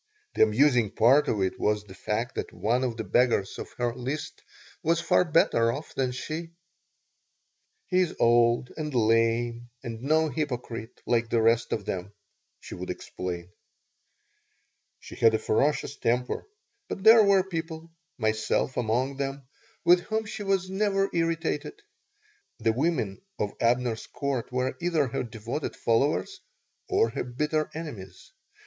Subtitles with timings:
[0.33, 3.93] The amusing part of it was the fact that one of the beggars on her
[3.95, 4.41] list
[4.81, 6.53] was far better off than she
[7.85, 12.13] "He's old and lame, and no hypocrite like the rest of them,"
[12.59, 13.51] she would explain
[14.99, 16.47] She had a ferocious temper,
[16.89, 19.43] but there were people (myself among them)
[19.85, 21.79] with whom she was never irritated.
[22.57, 26.39] The women of Abner's Court were either her devoted followers
[26.89, 28.31] or her bitter enemies.